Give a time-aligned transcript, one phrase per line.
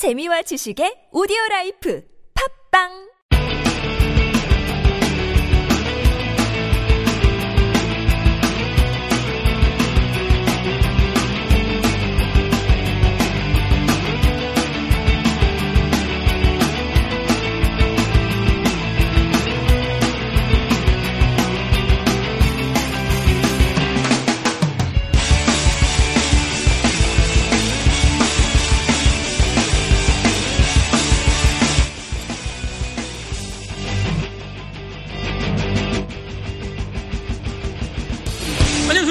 [0.00, 2.00] 재미와 지식의 오디오 라이프.
[2.32, 3.09] 팝빵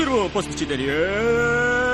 [0.10, 1.94] 안녕하세요 여러분 버스피치 대리의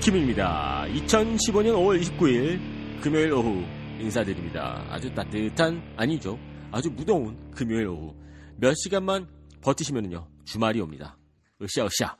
[0.00, 0.84] 김입니다.
[0.88, 3.64] 2015년 5월 29일 금요일 오후
[3.98, 4.84] 인사드립니다.
[4.90, 6.38] 아주 따뜻한 아니죠.
[6.70, 8.14] 아주 무더운 금요일 오후.
[8.58, 9.30] 몇 시간만
[9.62, 11.16] 버티시면요 주말이 옵니다.
[11.62, 12.18] 으쌰 으쌰.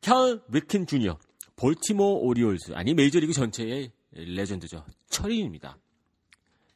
[0.00, 0.10] 캘
[0.48, 1.18] 위킨 주니어
[1.56, 4.86] 볼티모 오리올스 아니 메이저리그 전체의 레전드죠.
[5.10, 5.76] 철인입니다.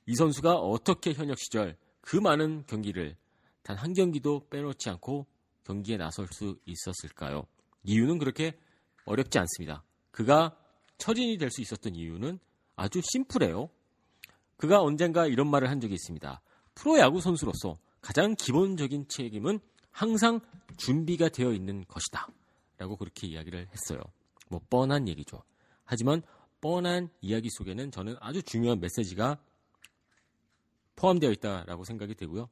[0.06, 3.17] 이 선수가 어떻게 현역 시절 그 많은 경기를
[3.62, 5.27] 단 한 경기도 빼놓지 않고
[5.69, 7.47] 경기에 나설 수 있었을까요?
[7.84, 8.58] 이유는 그렇게
[9.05, 9.84] 어렵지 않습니다.
[10.11, 10.56] 그가
[10.97, 12.38] 철인이 될 수 있었던 이유는
[12.74, 13.69] 아주 심플해요.
[14.56, 16.41] 그가 언젠가 이런 말을 한 적이 있습니다.
[16.74, 20.41] 프로야구 선수로서 가장 기본적인 책임은 항상
[20.78, 22.28] 준비가 되어 있는 것이다.
[22.78, 24.00] 라고 그렇게 이야기를 했어요.
[24.48, 25.42] 뭐 뻔한 얘기죠.
[25.84, 26.22] 하지만
[26.62, 29.39] 뻔한 이야기 속에는 저는 아주 중요한 메시지가
[30.96, 32.48] 포함되어 있다라고 생각이 되고요.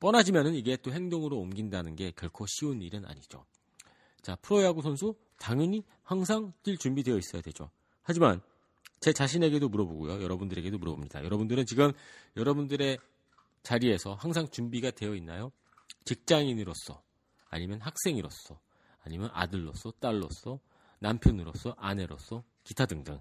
[0.00, 3.44] 뻔하지만은 이게 또 행동으로 옮긴다는 게 결코 쉬운 일은 아니죠.
[4.22, 7.70] 자, 프로야구 선수 당연히 항상 뛸 준비되어 있어야 되죠.
[8.02, 8.40] 하지만
[9.00, 10.22] 제 자신에게도 물어보고요.
[10.22, 11.24] 여러분들에게도 물어봅니다.
[11.24, 11.92] 여러분들은 지금
[12.36, 12.98] 여러분들의
[13.62, 15.52] 자리에서 항상 준비가 되어 있나요?
[16.04, 17.02] 직장인으로서
[17.50, 18.58] 아니면 학생으로서
[19.04, 20.58] 아니면 아들로서 딸로서
[21.00, 23.20] 남편으로서 아내로서 기타 등등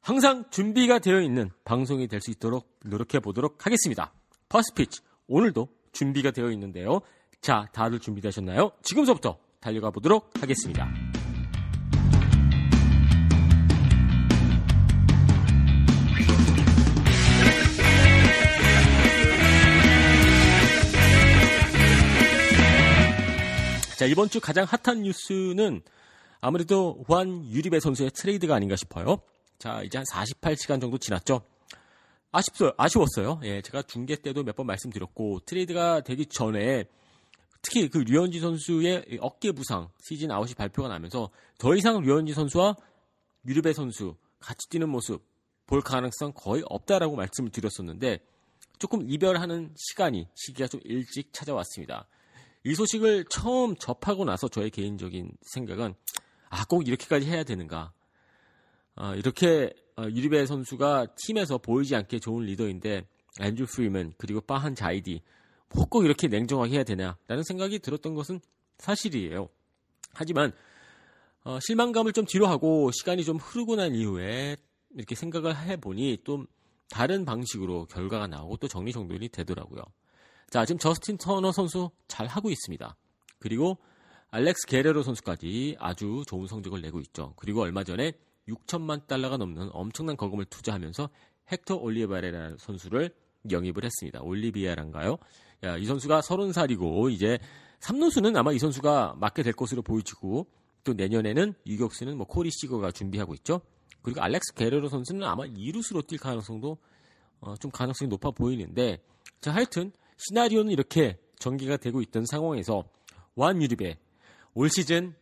[0.00, 4.12] 항상 준비가 되어 있는 방송이 될 수 있도록 노력해 보도록 하겠습니다.
[4.48, 7.00] 퍼스피치 오늘도 준비가 되어 있는데요.
[7.40, 8.72] 자, 다들 준비되셨나요?
[8.82, 10.92] 지금서부터 달려가 보도록 하겠습니다.
[23.96, 25.80] 자, 이번 주 가장 핫한 뉴스는
[26.40, 29.18] 아무래도 후안 유리베 선수의 트레이드가 아닌가 싶어요.
[29.58, 31.40] 자, 이제 한 48시간 정도 지났죠.
[32.36, 32.72] 아쉽어요.
[32.76, 33.40] 아쉬웠어요.
[33.44, 36.84] 예, 제가 중계 때도 몇 번 말씀드렸고 트레이드가 되기 전에
[37.62, 42.76] 특히 그 류현진 선수의 어깨 부상 시즌 아웃이 발표가 나면서 더 이상 류현진 선수와
[43.46, 45.24] 유리베 선수 같이 뛰는 모습
[45.66, 48.18] 볼 가능성 거의 없다라고 말씀을 드렸었는데
[48.78, 52.06] 조금 이별하는 시간이 시기가 좀 일찍 찾아왔습니다.
[52.64, 55.94] 이 소식을 처음 접하고 나서 저의 개인적인 생각은
[56.50, 57.92] 아 꼭 이렇게까지 해야 되는가
[58.96, 63.06] 아, 이렇게 어, 유리베 선수가 팀에서 보이지 않게 좋은 리더인데
[63.40, 65.22] 앤드류 프리드먼 그리고 파한 자이디
[65.74, 68.40] 뭐 꼭 이렇게 냉정하게 해야 되냐라는 생각이 들었던 것은
[68.78, 69.48] 사실이에요.
[70.12, 70.52] 하지만
[71.44, 74.56] 어, 실망감을 좀 뒤로 하고 시간이 좀 흐르고 난 이후에
[74.94, 76.46] 이렇게 생각을 해보니 또
[76.88, 79.82] 다른 방식으로 결과가 나오고 또 정리정돈이 되더라고요.
[80.50, 82.96] 자 지금 저스틴 터너 선수 잘 하고 있습니다.
[83.38, 83.78] 그리고
[84.30, 87.34] 알렉스 게레로 선수까지 아주 좋은 성적을 내고 있죠.
[87.36, 88.12] 그리고 얼마 전에
[88.48, 91.08] 6천만 달러가 넘는 엄청난 거금을 투자하면서
[91.50, 93.14] 헥터 올리베라라는 선수를
[93.50, 94.22] 영입을 했습니다.
[94.22, 95.18] 올리비아란가요?
[95.64, 97.38] 야, 이 선수가 30살이고 이제
[97.80, 100.46] 3루수는 아마 이 선수가 맡게 될 것으로 보이지고
[100.84, 103.60] 또 내년에는 유격수는 뭐 코리 시거가 준비하고 있죠.
[104.02, 106.78] 그리고 알렉스 게레로 선수는 아마 2루수로 뛸 가능성도
[107.40, 109.02] 어, 좀 가능성이 높아 보이는데
[109.40, 112.84] 자 하여튼 시나리오는 이렇게 전개가 되고 있던 상황에서
[113.34, 113.98] 후안 유리베
[114.54, 115.14] 올 시즌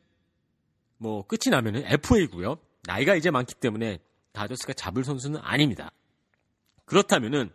[0.98, 2.58] 뭐 끝이 나면은 FA고요.
[2.82, 3.98] 나이가 이제 많기 때문에
[4.32, 5.92] 다저스가 잡을 선수는 아닙니다.
[6.84, 7.50] 그렇다면은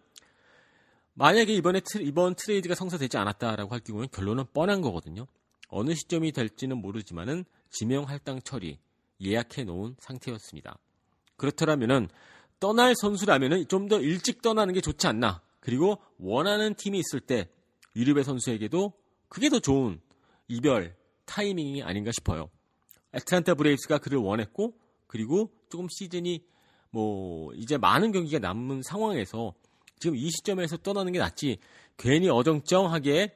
[1.14, 5.26] 만약에 이번에 트, 이번 트레이드가 성사되지 않았다라고 할 경우는 결론은 뻔한 거거든요.
[5.70, 8.80] 어느 시점이 될지는 모르지만은 지명 할당 처리
[9.22, 10.78] 예약해 놓은 상태였습니다.
[11.36, 12.08] 그렇더라면은
[12.60, 15.42] 떠날 선수라면은 좀 더 일찍 떠나는 게 좋지 않나.
[15.60, 17.50] 그리고 원하는 팀이 있을 때
[17.96, 18.94] 유리배 선수에게도
[19.28, 20.00] 그게 더 좋은
[20.48, 20.96] 이별
[21.26, 22.50] 타이밍이 아닌가 싶어요.
[23.14, 24.78] 애틀란타 브레이브스가 그를 원했고
[25.08, 26.44] 그리고 조금 시즌이
[26.92, 29.54] 뭐 이제 많은 경기가 남은 상황에서
[30.00, 31.58] 지금 이 시점에서 떠나는 게 낫지
[31.98, 33.36] 괜히 어정쩡하게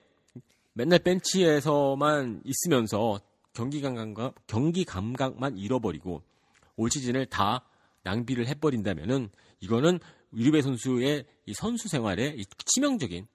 [0.74, 3.20] 맨날 벤치에서만 있으면서
[3.54, 6.22] 경기 감각 경기 감각만 잃어버리고
[6.78, 7.66] 올 시즌을 다
[8.04, 9.30] 낭비를 해버린다면은
[9.60, 10.00] 이거는
[10.34, 13.28] 유리배 선수의 이 선수 생활에 이 치명적인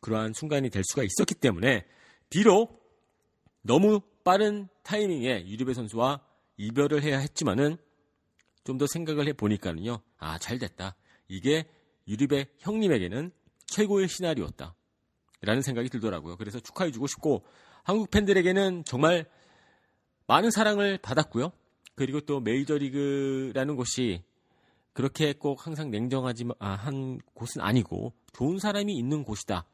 [0.00, 1.84] 그러한 순간이 될 수가 있었기 때문에
[2.30, 2.84] 비록
[3.62, 6.20] 너무 빠른 타이밍에 유리배 선수와
[6.56, 7.76] 이별을 해야 했지만은
[8.64, 10.00] 좀 더 생각을 해 보니까는요.
[10.18, 10.96] 아, 잘 됐다.
[11.28, 11.68] 이게
[12.08, 13.30] 유리배 형님에게는
[13.66, 14.74] 최고의 시나리오였다.
[15.42, 16.36] 라는 생각이 들더라고요.
[16.36, 17.44] 그래서 축하해 주고 싶고
[17.82, 19.26] 한국 팬들에게는 정말
[20.26, 21.52] 많은 사랑을 받았고요.
[21.94, 24.22] 그리고 또 메이저리그라는 곳이
[24.94, 29.66] 그렇게 꼭 항상 냉정하지 아, 한 곳은 아니고 좋은 사람이 있는 곳이다.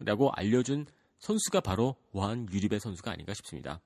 [0.00, 0.86] 라고 알려준
[1.18, 3.80] 선수가 바로 와한 유리배 선수가 아닌가 싶습니다.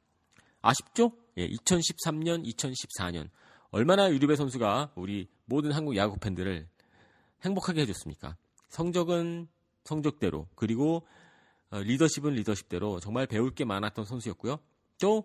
[0.63, 1.13] 아쉽죠?
[1.37, 3.29] 예, 2013년, 2014년.
[3.71, 6.69] 얼마나 유리배 선수가 우리 모든 한국 야구 팬들을
[7.45, 8.37] 행복하게 해줬습니까?
[8.69, 9.49] 성적은
[9.85, 11.07] 성적대로, 그리고
[11.71, 14.59] 어, 리더십은 리더십대로 정말 배울 게 많았던 선수였고요.
[15.01, 15.25] 또,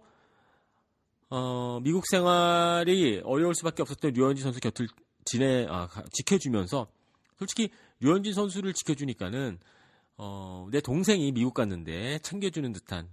[1.30, 4.88] 어, 미국 생활이 어려울 수밖에 없었던 류현진 선수 곁을
[5.26, 6.88] 지내, 아, 지켜주면서,
[7.38, 7.70] 솔직히
[8.00, 9.60] 류현진 선수를 지켜주니까는,
[10.16, 13.10] 어, 내 동생이 미국 갔는데 챙겨주는 듯한,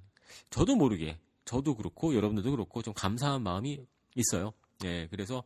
[0.50, 3.86] 저도 모르게, 저도 그렇고, 여러분들도 그렇고, 좀 감사한 마음이
[4.16, 4.52] 있어요.
[4.84, 5.42] 예, 그래서,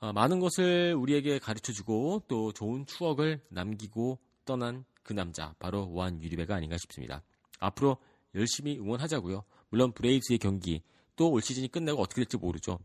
[0.00, 6.22] 어, 많은 것을 우리에게 가르쳐 주고, 또 좋은 추억을 남기고 떠난 그 남자, 바로 오한
[6.22, 7.22] 유리배가 아닌가 싶습니다.
[7.60, 7.98] 앞으로
[8.34, 9.44] 열심히 응원하자고요.
[9.70, 10.82] 물론 브레이브스의 경기,
[11.16, 12.78] 또 올 시즌이 끝나고 어떻게 될지 모르죠.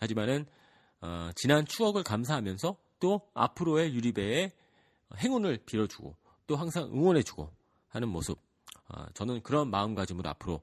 [0.00, 0.46] 하지만은,
[1.00, 4.52] 어, 지난 추억을 감사하면서 또 앞으로의 유리배의
[5.18, 6.16] 행운을 빌어주고
[6.46, 7.50] 또 항상 응원해주고
[7.88, 8.38] 하는 모습.
[8.88, 10.62] 어, 저는 그런 마음가짐으로 앞으로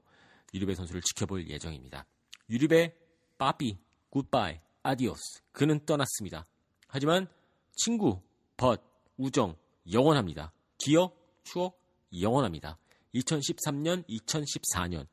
[0.54, 2.06] 유리베 선수를 지켜볼 예정입니다.
[2.48, 2.94] 유리베
[3.36, 3.76] papi
[4.10, 6.46] 굿바이 adiós 그는 떠났습니다.
[6.86, 7.26] 하지만
[7.72, 8.20] 친구,
[8.56, 8.80] 벗,
[9.16, 9.56] 우정
[9.90, 10.52] 영원합니다.
[10.78, 11.80] 기억, 추억
[12.18, 12.78] 영원합니다.
[13.14, 15.06] 2013년, 2014년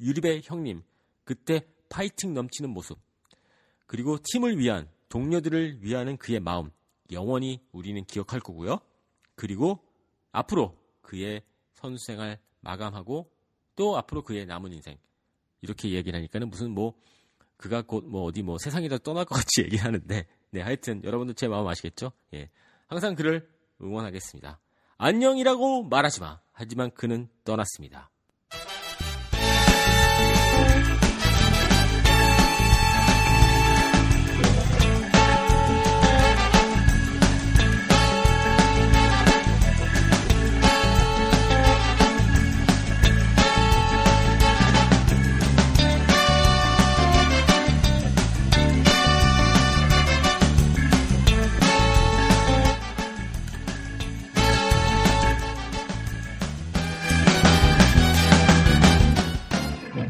[0.00, 0.82] 유리베 형님
[1.24, 2.98] 그때 파이팅 넘치는 모습
[3.86, 6.70] 그리고 팀을 위한 동료들을 위하는 그의 마음
[7.10, 8.80] 영원히 우리는 기억할 거고요.
[9.34, 9.78] 그리고
[10.32, 11.42] 앞으로 그의
[11.74, 13.30] 선수 생활 마감하고
[13.78, 14.98] 또 앞으로 그의 남은 인생
[15.62, 16.94] 이렇게 얘기를 하니까는 무슨 뭐
[17.56, 21.66] 그가 곧 뭐 어디 뭐 세상이라 떠날 것 같이 얘기하는데 네 하여튼 여러분들 제 마음
[21.68, 22.10] 아시겠죠?
[22.34, 22.50] 예
[22.88, 23.48] 항상 그를
[23.80, 24.58] 응원하겠습니다.
[24.96, 26.40] 안녕이라고 말하지 마.
[26.50, 28.10] 하지만 그는 떠났습니다.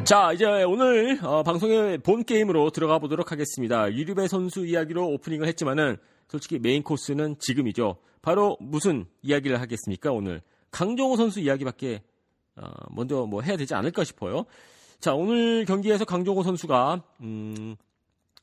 [0.08, 3.92] 자, 이제 오늘 어, 방송의 본 게임으로 들어가 보도록 하겠습니다.
[3.92, 7.98] 유리베 선수 이야기로 오프닝을 했지만은 솔직히 메인 코스는 지금이죠.
[8.22, 10.10] 바로 무슨 이야기를 하겠습니까?
[10.10, 10.40] 오늘
[10.70, 12.00] 강정호 선수 이야기밖에
[12.56, 14.46] 어, 먼저 뭐 해야 되지 않을까 싶어요.
[14.98, 17.76] 자, 오늘 경기에서 강정호 선수가 음,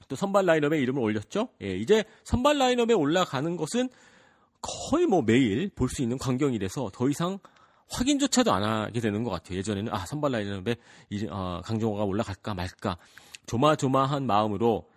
[0.08, 1.50] 또 선발 라인업에 이름을 올렸죠.
[1.64, 3.90] 예, 이제 선발 라인업에 올라가는 것은
[4.62, 7.40] 거의 뭐 매일 볼 수 있는 광경이라서 더 이상
[7.90, 9.58] 확인조차도 안 하게 되는 것 같아요.
[9.58, 10.76] 예전에는 아 선발 라인업에
[11.30, 12.98] 어, 강정호가 올라갈까 말까
[13.46, 14.90] 조마조마한 마음으로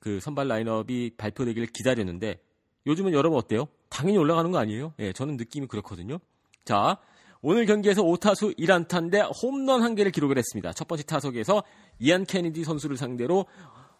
[0.00, 2.40] 그 선발 라인업이 발표되기를 기다렸는데
[2.86, 3.68] 요즘은 여러분 어때요?
[3.88, 4.94] 당연히 올라가는 거 아니에요?
[4.98, 6.18] 예, 저는 느낌이 그렇거든요.
[6.64, 6.98] 자,
[7.40, 10.72] 오늘 경기에서 5타수 1안타인데 홈런 한 개를 기록을 했습니다.
[10.72, 11.62] 첫 번째 타석에서
[11.98, 13.46] 이안 케네디 선수를 상대로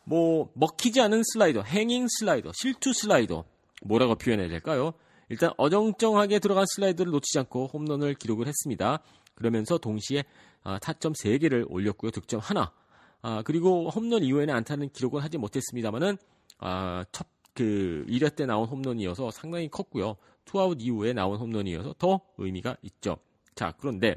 [0.05, 3.45] 뭐 먹히지 않은 슬라이더, 행잉 슬라이더, 실투 슬라이더
[3.83, 4.95] 뭐라고 표현해야 될까요?
[5.33, 9.01] 일단 어정쩡하게 들어간 슬라이더를 놓치지 않고 홈런을 기록을 했습니다.
[9.35, 10.25] 그러면서 동시에
[10.63, 12.13] 아, 타점 3개를 올렸고요.
[12.13, 12.73] 득점 하나.
[13.21, 16.17] 아, 그리고 홈런 이후에는 안타는 기록을 하지 못했습니다만은
[16.59, 20.17] 아, 첫 그 1회 때 나온 홈런이어서 상당히 컸고요.
[20.45, 23.19] 투아웃 이후에 나온 홈런이어서 더 의미가 있죠.
[23.55, 24.17] 자, 그런데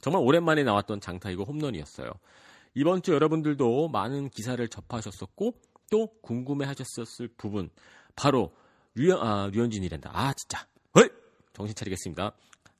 [0.00, 2.10] 정말 오랜만에 나왔던 장타이고 홈런이었어요.
[2.74, 5.54] 이번 주 여러분들도 많은 기사를 접하셨었고
[5.90, 7.70] 또 궁금해 하셨었을 부분
[8.14, 8.52] 바로
[8.96, 10.10] 류현, 아, 류현진이란다.
[10.12, 10.66] 아, 진짜.
[10.94, 11.10] 헐!
[11.52, 12.32] 정신 차리겠습니다.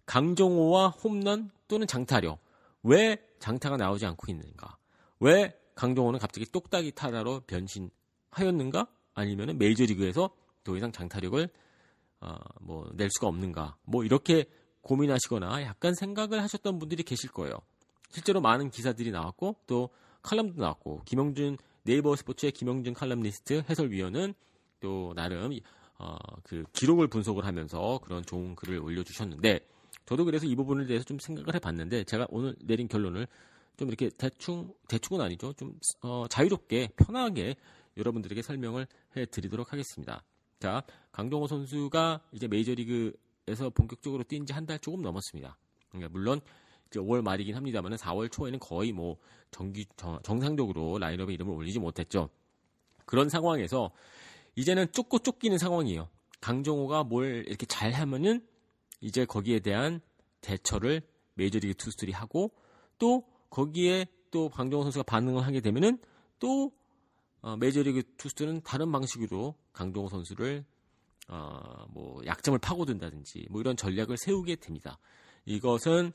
[0.06, 2.38] 강정호와 홈런 또는 장타력.
[2.82, 4.78] 왜 장타가 나오지 않고 있는가?
[5.20, 8.86] 왜 강정호는 갑자기 똑딱이 타자로 변신하였는가?
[9.14, 10.30] 아니면 메이저리그에서
[10.64, 11.48] 더 이상 장타력을
[12.20, 13.76] 어, 뭐낼 수가 없는가?
[13.84, 14.46] 뭐 이렇게
[14.80, 17.58] 고민하시거나 약간 생각을 하셨던 분들이 계실 거예요.
[18.08, 19.90] 실제로 많은 기사들이 나왔고 또
[20.22, 24.34] 칼럼도 나왔고 김영준 네이버 스포츠의 김영준 칼럼니스트 해설위원은
[24.80, 25.52] 또 나름
[25.98, 29.60] 어, 그 기록을 분석을 하면서 그런 좋은 글을 올려주셨는데
[30.04, 33.26] 저도 그래서 이 부분에 대해서 좀 생각을 해봤는데 제가 오늘 내린 결론을
[33.76, 37.56] 좀 이렇게 대충 대충은 아니죠 좀 어, 자유롭게 편하게
[37.96, 38.86] 여러분들에게 설명을
[39.16, 40.22] 해드리도록 하겠습니다.
[40.60, 45.56] 자 강정호 선수가 이제 메이저리그에서 본격적으로 뛴 지 한 달 조금 넘었습니다.
[45.90, 46.40] 그러니까 물론
[46.90, 49.16] 이제 5월 말이긴 합니다만 4월 초에는 거의 뭐
[49.50, 52.28] 정기 정, 정상적으로 라인업에 이름을 올리지 못했죠.
[53.06, 53.90] 그런 상황에서
[54.56, 56.08] 이제는 쫓고 쫓기는 상황이에요.
[56.40, 58.46] 강정호가 뭘 이렇게 잘 하면은
[59.00, 60.00] 이제 거기에 대한
[60.40, 61.02] 대처를
[61.34, 62.52] 메이저리그 투수들이 하고
[62.98, 65.98] 또 거기에 또 강정호 선수가 반응을 하게 되면은
[66.38, 66.72] 또
[67.42, 70.64] 어, 메이저리그 투수들은 다른 방식으로 강정호 선수를
[71.28, 74.98] 어, 뭐 약점을 파고든다든지 뭐 이런 전략을 세우게 됩니다.
[75.44, 76.12] 이것은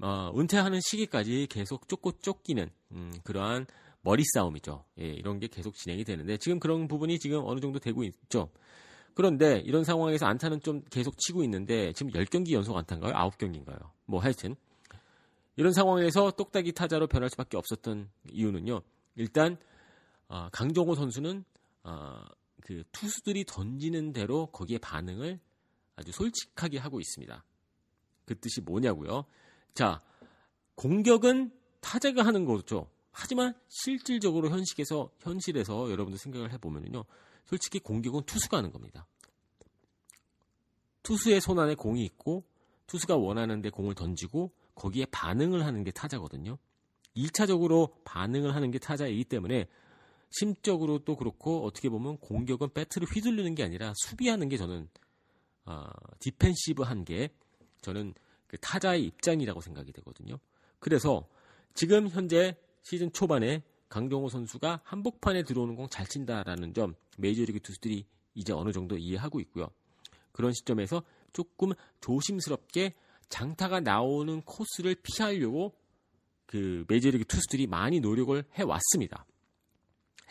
[0.00, 3.66] 어, 은퇴하는 시기까지 계속 쫓고 쫓기는 음, 그러한
[4.02, 4.84] 머리 싸움이죠.
[5.00, 8.50] 예, 이런 게 계속 진행이 되는데 지금 그런 부분이 지금 어느 정도 되고 있죠.
[9.14, 13.12] 그런데 이런 상황에서 안타는 좀 계속 치고 있는데 지금 10경기 연속 안타인가요?
[13.12, 13.90] 9경기인가요?
[14.06, 14.54] 뭐 하여튼
[15.56, 18.80] 이런 상황에서 똑딱이 타자로 변할 수밖에 없었던 이유는요.
[19.16, 19.56] 일단
[20.28, 21.44] 어, 강정호 선수는
[21.82, 22.22] 어,
[22.62, 25.40] 그 투수들이 던지는 대로 거기에 반응을
[25.96, 27.44] 아주 솔직하게 하고 있습니다.
[28.24, 29.24] 그 뜻이 뭐냐고요?
[29.74, 30.00] 자,
[30.76, 31.50] 공격은
[31.80, 32.88] 타자가 하는 거죠.
[33.20, 37.04] 하지만 실질적으로 현실에서 현실에서 여러분들 생각을 해보면요,
[37.46, 39.08] 솔직히 공격은 투수가 하는 겁니다.
[41.02, 42.44] 투수의 손 안에 공이 있고
[42.86, 46.58] 투수가 원하는데 공을 던지고 거기에 반응을 하는 게 타자거든요.
[47.16, 49.66] 1차적으로 반응을 하는 게 타자이기 때문에
[50.30, 54.88] 심적으로 또 그렇고 어떻게 보면 공격은 배트를 휘둘르는 게 아니라 수비하는 게 저는
[55.64, 55.86] 어,
[56.20, 57.30] 디펜시브한 게
[57.80, 58.14] 저는
[58.46, 60.38] 그 타자의 입장이라고 생각이 되거든요.
[60.78, 61.26] 그래서
[61.74, 62.56] 지금 현재
[62.88, 68.96] 시즌 초반에 강정호 선수가 한복판에 들어오는 공 잘 친다라는 점 메이저리그 투수들이 이제 어느 정도
[68.96, 69.68] 이해하고 있고요.
[70.32, 71.02] 그런 시점에서
[71.34, 72.94] 조금 조심스럽게
[73.28, 75.74] 장타가 나오는 코스를 피하려고
[76.46, 79.26] 그 메이저리그 투수들이 많이 노력을 해왔습니다.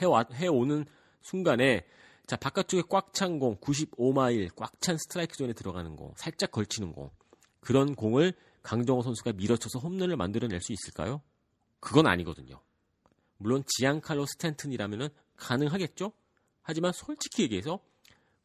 [0.01, 0.85] 해와, 해오는
[1.21, 1.85] 순간에
[2.25, 7.11] 자 바깥쪽에 꽉 찬 공, 95마일 꽉 찬 스트라이크 존에 들어가는 공, 살짝 걸치는 공
[7.59, 8.33] 그런 공을
[8.63, 11.21] 강정호 선수가 밀어쳐서 홈런을 만들어낼 수 있을까요?
[11.79, 12.61] 그건 아니거든요.
[13.37, 16.11] 물론 지안칼로 스탠튼이라면 가능하겠죠?
[16.61, 17.79] 하지만 솔직히 얘기해서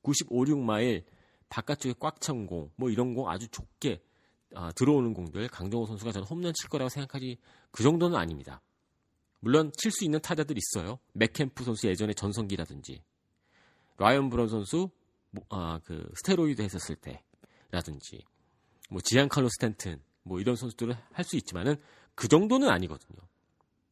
[0.03, 1.05] 95, 6마일
[1.49, 4.03] 바깥쪽에 꽉 찬 공, 뭐 이런 공 아주 좁게
[4.55, 7.39] 어, 들어오는 공들 강정호 선수가 저는 홈런 칠 거라고 생각하지
[7.71, 8.61] 그 정도는 아닙니다.
[9.41, 10.99] 물론 칠 수 있는 타자들 있어요.
[11.15, 13.03] 맷 켐프 선수 예전에 전성기라든지
[13.97, 14.91] 라이언 브론 선수
[15.31, 18.25] 뭐, 아, 그 스테로이드 했었을 때라든지
[18.91, 21.77] 뭐 지안칼로 스탠튼 뭐 이런 선수들을 할수 있지만은
[22.15, 23.19] 그 정도는 아니거든요.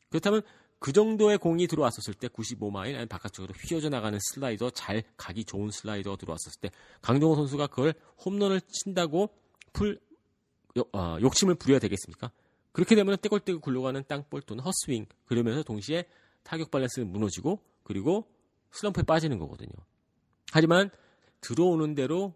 [0.09, 0.43] 그렇다면
[0.79, 6.17] 그 정도의 공이 들어왔었을 때 95마일 아니 바깥쪽으로 휘어져 나가는 슬라이더 잘 가기 좋은 슬라이더
[6.17, 6.71] 들어왔었을 때
[7.03, 9.29] 강정호 선수가 그걸 홈런을 친다고
[9.73, 10.01] 풀
[10.93, 12.31] 어, 욕심을 부려야 되겠습니까?
[12.73, 16.05] 그렇게 되면 떼굴떼굴 굴러가는 땅볼 또는 헛스윙 그러면서 동시에
[16.43, 18.27] 타격 밸런스는 무너지고 그리고
[18.73, 19.73] 슬럼프에 빠지는 거거든요.
[20.53, 20.91] 하지만
[21.41, 22.35] 들어오는 대로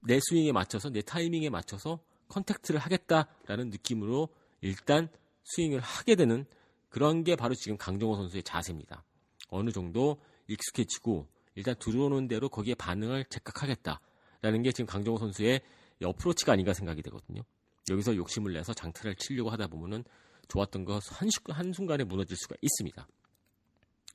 [0.00, 4.28] 내 스윙에 맞춰서 내 타이밍에 맞춰서 contact를 하겠다라는 느낌으로
[4.60, 5.08] 일단
[5.44, 6.44] 스윙을 하게 되는
[6.88, 9.04] 그런 게 바로 지금 강정호 선수의 자세입니다.
[9.48, 15.60] 어느 정도 익숙해지고 일단 들어오는 대로 거기에 반응을 즉각하겠다라는 게 지금 강정호 선수의
[16.02, 17.42] 어프로치가 아닌가 생각이 되거든요.
[17.90, 20.04] 여기서 욕심을 내서 장타를 치려고 하다 보면은
[20.48, 21.00] 좋았던 거
[21.48, 23.06] 한순간에 무너질 수가 있습니다.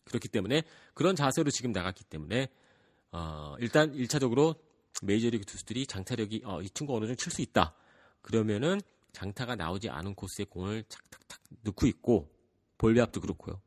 [0.06, 2.50] 그렇기 때문에 그런 자세로 지금 나갔기 때문에
[3.12, 4.58] 어, 일단 1차적으로
[5.02, 7.76] 메이저리그 투수들이 장타력이 어, 이 친구 어느 정도 칠 수 있다.
[8.22, 8.82] 그러면은
[9.16, 12.30] 장타가 나오지 않은 코스에 공을 착탁탁 넣고 있고
[12.78, 13.62] 볼배합도 그렇고요.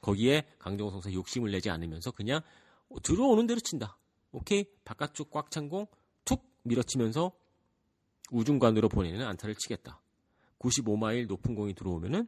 [0.00, 2.40] 거기에 강정호 선수가 욕심을 내지 않으면서 그냥
[3.02, 3.96] 들어오는 대로 친다.
[4.32, 5.86] 오케이 바깥쪽 꽉 찬 공
[6.24, 7.32] 툭 밀어치면서
[8.30, 10.00] 우중간으로 보내는 안타를 치겠다.
[10.58, 12.26] 95마일 높은 공이 들어오면은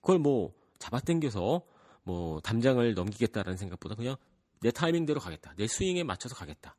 [0.00, 1.62] 그걸 뭐 잡아당겨서
[2.04, 4.16] 뭐 담장을 넘기겠다라는 생각보다 그냥
[4.60, 5.54] 내 타이밍대로 가겠다.
[5.56, 6.76] 내 스윙에 맞춰서 가겠다.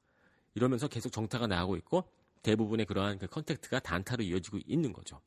[0.55, 2.09] 이러면서 계속 정타가 나가고 있고
[2.43, 5.19] 대부분의 그러한 그 contact가 단타로 이어지고 있는 거죠.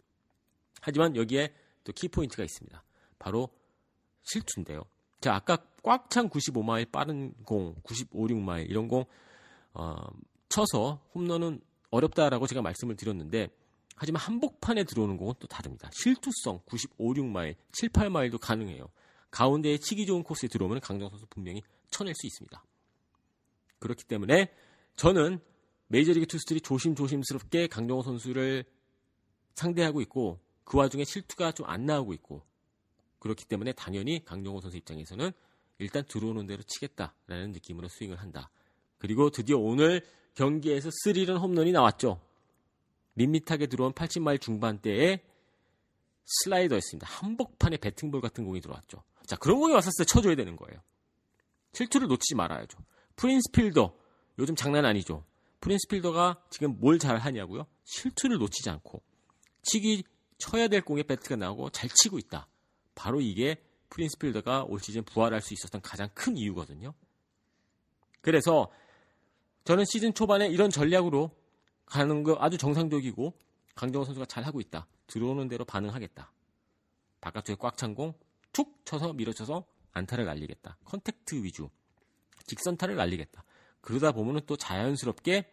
[0.80, 1.52] 하지만 여기에
[1.84, 2.82] 또 키포인트가 있습니다.
[3.18, 3.48] 바로
[4.22, 4.84] 실투인데요.
[5.20, 9.04] 자, 아까 꽉 찬 95마일 빠른 공, 95, 6마일 이런 공
[9.72, 9.94] 어,
[10.48, 13.48] 쳐서 홈런은 어렵다라고 제가 말씀을 드렸는데
[13.94, 15.90] 하지만 한복판에 들어오는 공은 또 다릅니다.
[15.92, 18.88] 실투성 95, 6마일, 7, 8마일도 가능해요.
[19.30, 22.64] 가운데에 치기 좋은 코스에 들어오면 강정 선수 분명히 쳐낼 수 있습니다.
[23.78, 24.52] 그렇기 때문에
[24.96, 25.40] 저는
[25.88, 28.64] 메이저리그 투수들이 조심조심스럽게 강정호 선수를
[29.54, 32.42] 상대하고 있고 그 와중에 실투가 좀 안 나오고 있고
[33.20, 35.32] 그렇기 때문에 당연히 강정호 선수 입장에서는
[35.78, 38.50] 일단 들어오는 대로 치겠다라는 느낌으로 스윙을 한다.
[38.98, 40.04] 그리고 드디어 오늘
[40.34, 42.20] 경기에서 스릴은 홈런이 나왔죠.
[43.14, 45.22] 밋밋하게 들어온 80마일 중반대에
[46.24, 47.06] 슬라이더였습니다.
[47.08, 49.02] 한복판에 배팅볼 같은 공이 들어왔죠.
[49.26, 50.80] 자, 그런 공이 왔었을 때 쳐줘야 되는 거예요.
[51.72, 52.78] 실투를 놓치지 말아야죠.
[53.16, 53.94] 프린스 필더,
[54.38, 55.24] 요즘 장난 아니죠.
[55.60, 57.66] 프린스 필더가 지금 뭘 잘 하냐고요?
[57.84, 59.02] 실투를 놓치지 않고
[59.62, 60.04] 치기
[60.38, 62.48] 쳐야 될 공에 배트가 나오고 잘 치고 있다.
[62.94, 66.94] 바로 이게 프린스 필더가 올 시즌 부활할 수 있었던 가장 큰 이유거든요.
[68.20, 68.70] 그래서
[69.64, 71.30] 저는 시즌 초반에 이런 전략으로
[71.86, 73.32] 가는 거 아주 정상적이고
[73.74, 74.86] 강정호 선수가 잘 하고 있다.
[75.06, 76.32] 들어오는 대로 반응하겠다.
[77.20, 78.14] 바깥쪽에 꽉 찬 공
[78.56, 80.78] 툭 쳐서 밀어쳐서 안타를 날리겠다.
[80.86, 81.68] contact 위주.
[82.46, 83.44] 직선타를 날리겠다.
[83.82, 85.52] 그러다 보면은 또 자연스럽게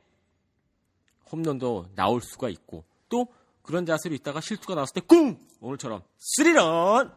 [1.29, 3.27] 홈런도 나올 수가 있고 또
[3.63, 5.38] 그런 자세로 있다가 실투가 나왔을 때 꿍!
[5.62, 7.13] 오늘처럼 스리런!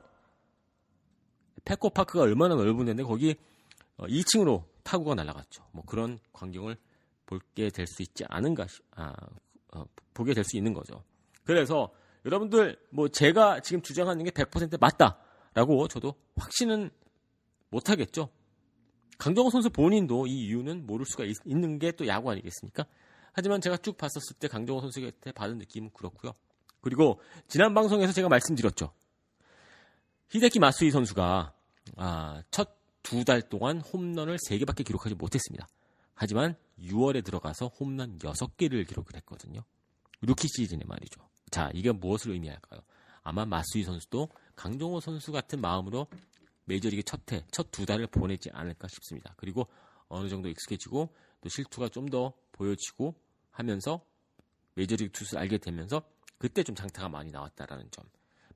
[1.64, 3.34] 페코파크가 얼마나 넓은 데인데 거기
[3.98, 5.64] 2층으로 타구가 날아갔죠.
[5.72, 6.76] 뭐 그런 광경을
[7.26, 9.12] 볼게 될 수 있지 않은가, 아,
[9.74, 9.84] 어,
[10.14, 11.02] 보게 될 수 있는 거죠.
[11.44, 11.92] 그래서
[12.24, 16.90] 여러분들 뭐 제가 지금 주장하는 게 100% 맞다라고 저도 확신은
[17.70, 18.28] 못 하겠죠.
[19.18, 22.84] 강정호 선수 본인도 이 이유는 모를 수가 있, 있는 게 또 야구 아니겠습니까?
[23.36, 26.32] 하지만 제가 쭉 봤었을 때 강정호 선수한테 받은 느낌은 그렇고요.
[26.80, 28.92] 그리고 지난 방송에서 제가 말씀드렸죠.
[30.30, 31.52] 히데키 마스이 선수가
[31.96, 35.68] 아, 첫 두 달 동안 홈런을 3개밖에 기록하지 못했습니다.
[36.14, 39.62] 하지만 6월에 들어가서 홈런 6개를 기록을 했거든요.
[40.22, 41.20] 루키 시즌에 말이죠.
[41.52, 42.80] 자, 이게 무엇을 의미할까요?
[43.22, 46.08] 아마 마쓰이 선수도 강정호 선수 같은 마음으로
[46.64, 49.34] 메이저리그 첫 해, 첫 두 달을 보내지 않을까 싶습니다.
[49.36, 49.68] 그리고
[50.08, 53.14] 어느 정도 익숙해지고 또 실투가 좀 더 보여지고
[53.56, 54.04] 하면서
[54.74, 56.02] 메이저리그 투수를 알게 되면서
[56.38, 58.04] 그때 좀 장타가 많이 나왔다라는 점.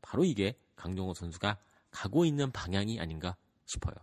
[0.02, 1.59] 바로 이게 강정호 선수가
[1.90, 3.95] 가고 있는 방향이 아닌가 싶어요.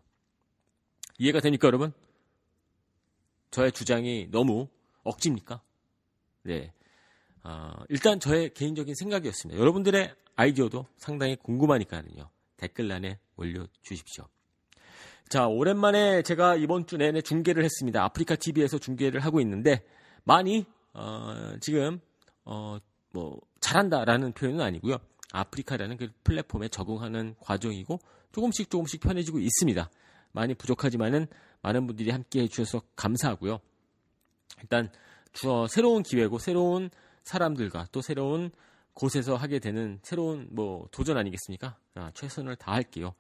[1.19, 1.93] 이해가 됩니까, 여러분?
[3.51, 4.67] 저의 주장이 너무
[5.03, 5.61] 억지입니까?
[6.43, 6.73] 네.
[7.43, 9.59] 어, 일단 저의 개인적인 생각이었습니다.
[9.59, 12.29] 여러분들의 아이디어도 상당히 궁금하니까요.
[12.57, 14.27] 댓글란에 올려주십시오.
[15.29, 18.03] 자, 오랜만에 제가 이번 주 내내 중계를 했습니다.
[18.03, 19.85] 아프리카 TV에서 중계를 하고 있는데
[20.23, 20.65] 많이
[20.97, 21.99] 어, 지금
[22.43, 22.79] 어,
[23.13, 24.97] 뭐 잘한다라는 표현은 아니고요.
[25.31, 27.99] 아프리카라는 그 플랫폼에 적응하는 과정이고
[28.31, 29.89] 조금씩 조금씩 편해지고 있습니다.
[30.31, 31.27] 많이 부족하지만은
[31.61, 33.59] 많은 분들이 함께 해주셔서 감사하고요.
[34.61, 34.89] 일단
[35.33, 36.89] 주, 새로운 기회고 새로운
[37.23, 38.49] 사람들과 또 새로운
[38.93, 41.77] 곳에서 하게 되는 새로운 뭐 도전 아니겠습니까?
[41.93, 43.13] 아, 최선을 다할게요.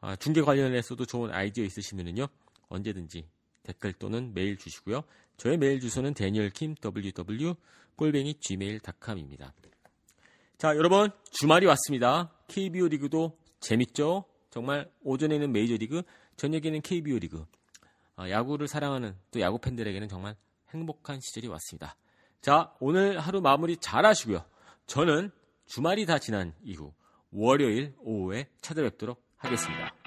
[0.00, 2.26] 아, 중계 관련해서도 좋은 아이디어 있으시면은요
[2.68, 3.28] 언제든지
[3.64, 5.02] 댓글 또는 메일 주시고요.
[5.36, 7.54] 저의 메일 주소는 danielkim ww
[7.96, 9.52] 꼴뱅이 gmail.com입니다.
[10.58, 12.30] 자, 여러분 주말이 왔습니다.
[12.48, 14.24] KBO 리그도 재밌죠?
[14.50, 16.02] 정말 오전에는 메이저리그,
[16.36, 17.44] 저녁에는 KBO 리그.
[18.16, 20.36] 아, 야구를 사랑하는 또 야구 팬들에게는 정말
[20.72, 21.96] 행복한 시절이 왔습니다.
[22.40, 24.44] 자, 오늘 하루 마무리 잘 하시고요.
[24.86, 25.30] 저는
[25.66, 26.92] 주말이 다 지난 이후
[27.32, 30.03] 월요일 오후에 찾아뵙도록 하겠습니다.